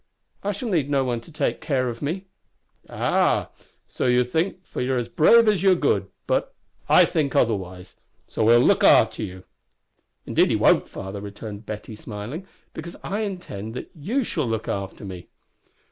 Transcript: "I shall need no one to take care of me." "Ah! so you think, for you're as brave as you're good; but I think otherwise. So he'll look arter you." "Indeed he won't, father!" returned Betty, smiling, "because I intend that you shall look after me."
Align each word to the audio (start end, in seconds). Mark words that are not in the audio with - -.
"I 0.41 0.51
shall 0.51 0.69
need 0.69 0.89
no 0.89 1.03
one 1.03 1.21
to 1.21 1.31
take 1.31 1.61
care 1.61 1.87
of 1.87 2.01
me." 2.01 2.25
"Ah! 2.89 3.51
so 3.85 4.07
you 4.07 4.23
think, 4.23 4.65
for 4.65 4.81
you're 4.81 4.97
as 4.97 5.07
brave 5.07 5.47
as 5.47 5.61
you're 5.61 5.75
good; 5.75 6.07
but 6.25 6.55
I 6.89 7.05
think 7.05 7.35
otherwise. 7.35 7.97
So 8.27 8.47
he'll 8.47 8.61
look 8.61 8.83
arter 8.83 9.21
you." 9.21 9.43
"Indeed 10.25 10.49
he 10.49 10.55
won't, 10.55 10.87
father!" 10.89 11.21
returned 11.21 11.67
Betty, 11.67 11.93
smiling, 11.95 12.47
"because 12.73 12.95
I 13.03 13.19
intend 13.19 13.75
that 13.75 13.91
you 13.93 14.23
shall 14.23 14.47
look 14.47 14.67
after 14.67 15.05
me." 15.05 15.27